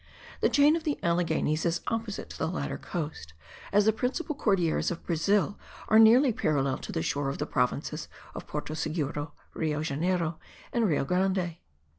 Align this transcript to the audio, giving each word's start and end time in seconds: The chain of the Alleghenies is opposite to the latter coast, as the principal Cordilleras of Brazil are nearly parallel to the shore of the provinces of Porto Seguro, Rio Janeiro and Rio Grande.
The 0.39 0.49
chain 0.49 0.75
of 0.75 0.83
the 0.83 0.97
Alleghenies 1.03 1.63
is 1.63 1.81
opposite 1.89 2.31
to 2.31 2.37
the 2.39 2.47
latter 2.47 2.79
coast, 2.79 3.33
as 3.71 3.85
the 3.85 3.93
principal 3.93 4.33
Cordilleras 4.33 4.89
of 4.89 5.05
Brazil 5.05 5.59
are 5.89 5.99
nearly 5.99 6.33
parallel 6.33 6.79
to 6.79 6.91
the 6.91 7.03
shore 7.03 7.29
of 7.29 7.37
the 7.37 7.45
provinces 7.45 8.07
of 8.33 8.47
Porto 8.47 8.73
Seguro, 8.73 9.33
Rio 9.53 9.83
Janeiro 9.83 10.39
and 10.73 10.87
Rio 10.87 11.05
Grande. 11.05 11.57